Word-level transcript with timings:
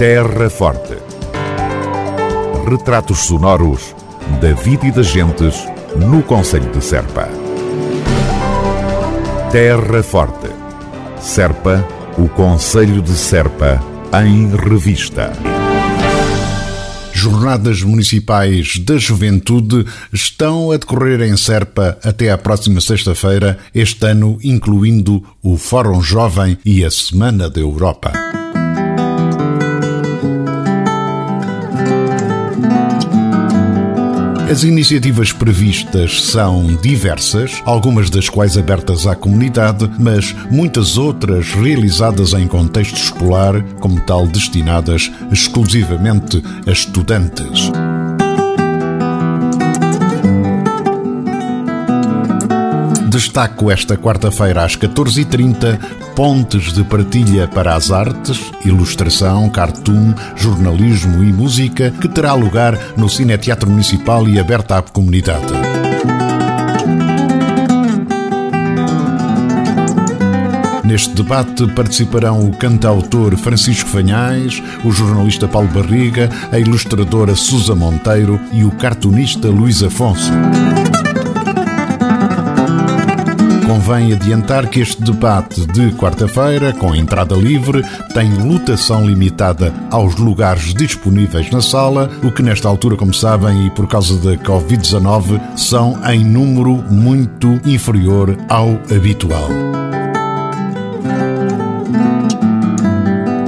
Terra 0.00 0.48
Forte. 0.48 0.96
Retratos 2.66 3.18
sonoros 3.18 3.94
da 4.40 4.54
vida 4.54 4.86
e 4.86 4.90
das 4.90 5.08
gentes 5.08 5.54
no 5.94 6.22
Conselho 6.22 6.72
de 6.72 6.82
Serpa. 6.82 7.28
Terra 9.52 10.02
Forte. 10.02 10.48
Serpa, 11.20 11.86
o 12.16 12.30
Conselho 12.30 13.02
de 13.02 13.12
Serpa, 13.12 13.78
em 14.24 14.48
revista. 14.56 15.34
Jornadas 17.12 17.82
Municipais 17.82 18.78
da 18.78 18.96
Juventude 18.96 19.84
estão 20.10 20.70
a 20.70 20.78
decorrer 20.78 21.20
em 21.20 21.36
Serpa 21.36 21.98
até 22.02 22.30
à 22.30 22.38
próxima 22.38 22.80
sexta-feira, 22.80 23.58
este 23.74 24.06
ano 24.06 24.38
incluindo 24.42 25.22
o 25.42 25.58
Fórum 25.58 26.00
Jovem 26.00 26.56
e 26.64 26.86
a 26.86 26.90
Semana 26.90 27.50
da 27.50 27.60
Europa. 27.60 28.12
As 34.50 34.64
iniciativas 34.64 35.32
previstas 35.32 36.22
são 36.22 36.74
diversas, 36.74 37.62
algumas 37.64 38.10
das 38.10 38.28
quais 38.28 38.58
abertas 38.58 39.06
à 39.06 39.14
comunidade, 39.14 39.88
mas 39.96 40.34
muitas 40.50 40.98
outras 40.98 41.52
realizadas 41.52 42.32
em 42.32 42.48
contexto 42.48 42.96
escolar, 42.96 43.62
como 43.78 44.00
tal 44.00 44.26
destinadas 44.26 45.08
exclusivamente 45.30 46.42
a 46.66 46.72
estudantes. 46.72 47.70
Destaco 53.20 53.70
esta 53.70 53.98
quarta-feira 53.98 54.64
às 54.64 54.78
14h30 54.78 55.78
pontes 56.16 56.72
de 56.72 56.82
partilha 56.82 57.46
para 57.46 57.74
as 57.74 57.90
artes, 57.90 58.50
ilustração, 58.64 59.46
cartoon, 59.50 60.14
jornalismo 60.34 61.22
e 61.22 61.30
música 61.30 61.90
que 61.90 62.08
terá 62.08 62.32
lugar 62.32 62.78
no 62.96 63.10
Cineteatro 63.10 63.68
Municipal 63.68 64.26
e 64.26 64.40
aberta 64.40 64.78
à 64.78 64.82
comunidade. 64.82 65.52
Neste 70.82 71.10
debate 71.10 71.66
participarão 71.74 72.40
o 72.40 72.56
cantautor 72.56 73.36
Francisco 73.36 73.90
Fanhais, 73.90 74.62
o 74.82 74.90
jornalista 74.90 75.46
Paulo 75.46 75.68
Barriga, 75.68 76.30
a 76.50 76.58
ilustradora 76.58 77.36
Susa 77.36 77.74
Monteiro 77.74 78.40
e 78.50 78.64
o 78.64 78.70
cartunista 78.70 79.46
Luís 79.48 79.82
Afonso. 79.82 80.32
Convém 83.70 84.12
adiantar 84.12 84.68
que 84.68 84.80
este 84.80 85.00
debate 85.00 85.64
de 85.64 85.92
quarta-feira, 85.92 86.72
com 86.72 86.92
entrada 86.92 87.36
livre, 87.36 87.84
tem 88.12 88.28
lotação 88.34 89.06
limitada 89.06 89.72
aos 89.92 90.16
lugares 90.16 90.74
disponíveis 90.74 91.48
na 91.52 91.60
sala, 91.60 92.10
o 92.20 92.32
que 92.32 92.42
nesta 92.42 92.66
altura, 92.66 92.96
como 92.96 93.14
sabem, 93.14 93.68
e 93.68 93.70
por 93.70 93.86
causa 93.86 94.16
da 94.16 94.36
Covid-19, 94.42 95.56
são 95.56 95.96
em 96.10 96.24
número 96.24 96.82
muito 96.90 97.60
inferior 97.64 98.36
ao 98.48 98.70
habitual. 98.92 99.69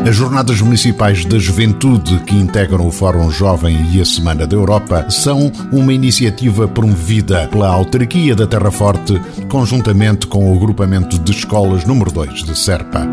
As 0.05 0.17
Jornadas 0.17 0.61
Municipais 0.61 1.25
da 1.25 1.39
Juventude, 1.39 2.19
que 2.27 2.35
integram 2.35 2.87
o 2.87 2.91
Fórum 2.91 3.31
Jovem 3.31 3.87
e 3.93 4.01
a 4.01 4.05
Semana 4.05 4.47
da 4.47 4.57
Europa, 4.57 5.07
são 5.09 5.51
uma 5.71 5.93
iniciativa 5.93 6.67
promovida 6.67 7.47
pela 7.47 7.69
Autarquia 7.69 8.35
da 8.35 8.47
Terra 8.47 8.71
Forte, 8.71 9.21
conjuntamente 9.49 10.27
com 10.27 10.51
o 10.51 10.57
Agrupamento 10.57 11.19
de 11.19 11.31
Escolas 11.31 11.85
número 11.85 12.11
2 12.11 12.43
de 12.43 12.59
Serpa. 12.59 13.07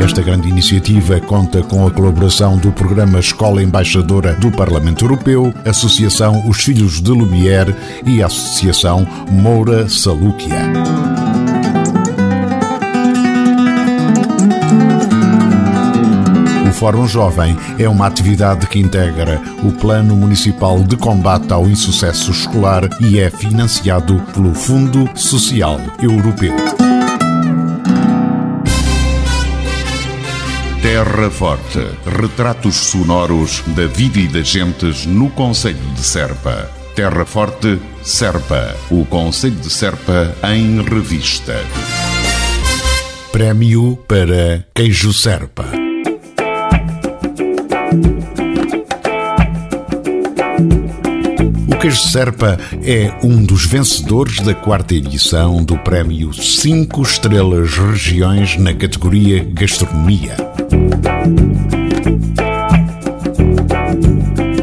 Esta 0.00 0.22
grande 0.22 0.48
iniciativa 0.48 1.20
conta 1.20 1.62
com 1.64 1.84
a 1.84 1.90
colaboração 1.90 2.56
do 2.56 2.70
Programa 2.70 3.18
Escola 3.18 3.60
Embaixadora 3.60 4.34
do 4.34 4.52
Parlamento 4.52 5.04
Europeu, 5.04 5.52
Associação 5.64 6.48
Os 6.48 6.62
Filhos 6.62 7.02
de 7.02 7.10
Lumière 7.10 7.74
e 8.06 8.22
Associação 8.22 9.04
Moura 9.28 9.88
Salúquia. 9.88 11.15
Fórum 16.76 17.08
Jovem 17.08 17.56
é 17.78 17.88
uma 17.88 18.06
atividade 18.06 18.66
que 18.66 18.78
integra 18.78 19.40
o 19.64 19.72
Plano 19.72 20.14
Municipal 20.14 20.84
de 20.84 20.94
Combate 20.94 21.50
ao 21.50 21.66
Insucesso 21.66 22.30
Escolar 22.30 22.82
e 23.00 23.18
é 23.18 23.30
financiado 23.30 24.20
pelo 24.34 24.54
Fundo 24.54 25.08
Social 25.14 25.80
Europeu. 26.02 26.54
Terra 30.82 31.30
Forte. 31.30 31.80
Retratos 32.20 32.76
sonoros 32.76 33.62
da 33.68 33.86
vida 33.86 34.18
e 34.18 34.28
das 34.28 34.46
gentes 34.46 35.06
no 35.06 35.30
Conselho 35.30 35.78
de 35.94 36.02
Serpa. 36.02 36.70
Terra 36.94 37.24
Forte, 37.24 37.80
Serpa. 38.02 38.76
O 38.90 39.06
Conselho 39.06 39.56
de 39.56 39.70
Serpa 39.70 40.36
em 40.44 40.82
revista. 40.82 41.54
Prémio 43.32 43.96
para 44.06 44.66
Queijo 44.74 45.14
Serpa. 45.14 45.85
O 51.68 51.78
queijo 51.78 52.00
Serpa 52.08 52.58
é 52.82 53.12
um 53.22 53.44
dos 53.44 53.66
vencedores 53.66 54.40
da 54.40 54.54
quarta 54.54 54.94
edição 54.94 55.62
do 55.62 55.76
prémio 55.78 56.32
5 56.32 57.02
Estrelas 57.02 57.76
Regiões 57.76 58.56
na 58.56 58.72
categoria 58.72 59.44
Gastronomia 59.44 60.36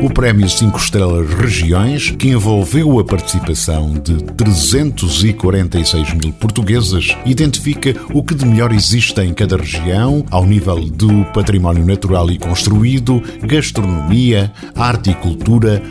o 0.03 0.09
Prémio 0.09 0.50
5 0.50 0.78
Estrelas 0.78 1.34
Regiões, 1.34 2.09
que 2.09 2.28
envolveu 2.28 3.00
a 3.00 3.06
participação 3.06 3.94
de 3.94 4.22
346 4.22 6.14
mil 6.16 6.34
portugueses, 6.34 7.16
identifica 7.25 7.96
o 8.13 8.22
que 8.22 8.36
de 8.36 8.46
melhor 8.46 8.74
existe 8.74 9.22
em 9.22 9.34
cada 9.34 9.56
região, 9.56 10.25
ao 10.30 10.46
nível 10.46 10.84
do 10.84 11.24
património 11.34 11.86
natural 11.86 12.30
e 12.30 12.38
construído, 12.38 13.24
gastronomia, 13.44 14.52
arte 14.75 15.12
e 15.12 15.16
cultura, 15.16 15.81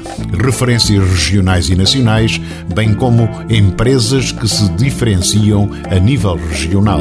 referências 0.44 1.02
regionais 1.08 1.70
e 1.70 1.74
nacionais, 1.74 2.38
bem 2.74 2.92
como 2.92 3.26
empresas 3.48 4.30
que 4.30 4.46
se 4.46 4.68
diferenciam 4.72 5.70
a 5.90 5.98
nível 5.98 6.36
regional. 6.36 7.00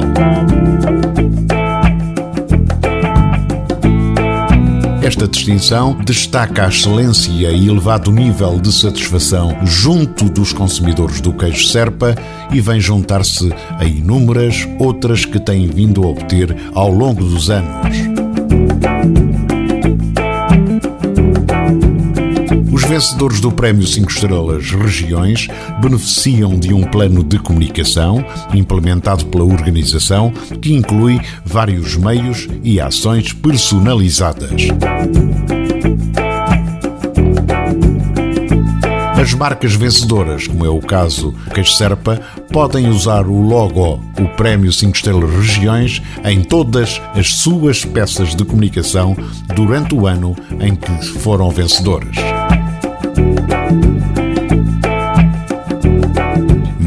Esta 5.11 5.27
distinção 5.27 5.93
destaca 6.05 6.65
a 6.65 6.69
excelência 6.69 7.51
e 7.51 7.67
elevado 7.67 8.13
nível 8.13 8.57
de 8.61 8.71
satisfação 8.71 9.53
junto 9.65 10.29
dos 10.29 10.53
consumidores 10.53 11.19
do 11.19 11.33
queijo 11.33 11.67
Serpa 11.67 12.15
e 12.49 12.61
vem 12.61 12.79
juntar-se 12.79 13.51
a 13.77 13.83
inúmeras 13.83 14.65
outras 14.79 15.25
que 15.25 15.37
têm 15.37 15.67
vindo 15.67 16.01
a 16.03 16.07
obter 16.07 16.55
ao 16.73 16.89
longo 16.89 17.25
dos 17.25 17.49
anos. 17.49 17.97
Vencedores 22.91 23.39
do 23.39 23.49
Prémio 23.49 23.87
5 23.87 24.11
Estrelas 24.11 24.69
Regiões 24.71 25.47
beneficiam 25.79 26.59
de 26.59 26.73
um 26.73 26.83
plano 26.83 27.23
de 27.23 27.39
comunicação 27.39 28.21
implementado 28.53 29.27
pela 29.27 29.45
organização 29.45 30.29
que 30.61 30.73
inclui 30.73 31.17
vários 31.45 31.95
meios 31.95 32.49
e 32.61 32.81
ações 32.81 33.31
personalizadas. 33.31 34.63
As 39.21 39.33
marcas 39.35 39.73
vencedoras, 39.73 40.45
como 40.47 40.65
é 40.65 40.69
o 40.69 40.81
caso 40.81 41.33
Serpa, 41.65 42.19
podem 42.51 42.89
usar 42.89 43.25
o 43.25 43.41
logo, 43.41 44.03
o 44.19 44.27
Prémio 44.35 44.73
5 44.73 44.97
Estrelas 44.97 45.33
Regiões, 45.33 46.01
em 46.25 46.43
todas 46.43 47.01
as 47.15 47.35
suas 47.35 47.85
peças 47.85 48.35
de 48.35 48.43
comunicação 48.43 49.15
durante 49.55 49.95
o 49.95 50.07
ano 50.07 50.35
em 50.59 50.75
que 50.75 50.91
foram 51.19 51.49
vencedoras. 51.49 52.17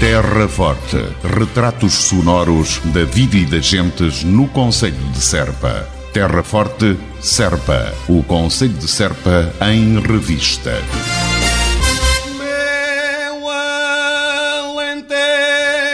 Terra 0.02 0.46
Forte. 0.50 1.02
Retratos 1.24 1.94
sonoros 1.94 2.82
da 2.94 3.06
vida 3.06 3.38
e 3.38 3.46
das 3.46 3.66
gentes 3.66 4.26
no 4.26 4.46
Conselho 4.50 4.98
de 5.14 5.22
Serpa. 5.22 5.88
Terra 6.12 6.44
Forte, 6.44 6.98
Serpa. 7.22 7.94
O 8.10 8.22
Conselho 8.24 8.74
de 8.74 8.90
Serpa 8.90 9.54
em 9.62 10.02
revista. 10.02 10.74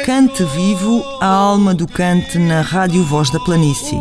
Cante 0.05 0.43
Vivo, 0.43 1.03
a 1.19 1.25
alma 1.25 1.73
do 1.73 1.87
cante 1.87 2.37
na 2.37 2.61
Rádio 2.61 3.03
Voz 3.03 3.31
da 3.31 3.39
Planície. 3.39 3.99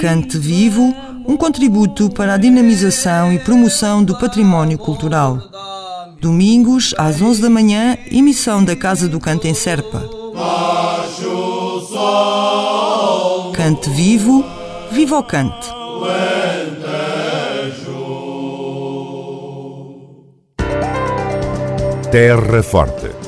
Cante 0.00 0.38
Vivo, 0.38 0.94
um 1.26 1.36
contributo 1.36 2.08
para 2.08 2.34
a 2.34 2.36
dinamização 2.36 3.32
e 3.32 3.40
promoção 3.40 4.04
do 4.04 4.16
património 4.16 4.78
cultural. 4.78 5.42
Domingos, 6.20 6.94
às 6.96 7.20
11 7.20 7.42
da 7.42 7.50
manhã, 7.50 7.98
emissão 8.08 8.62
da 8.62 8.76
Casa 8.76 9.08
do 9.08 9.18
Canto 9.18 9.48
em 9.48 9.54
Serpa. 9.54 10.08
Cante 13.54 13.90
Vivo, 13.90 14.44
viva 14.92 15.18
o 15.18 15.24
cante! 15.24 15.66
Terra 22.12 22.62
Forte. 22.62 23.27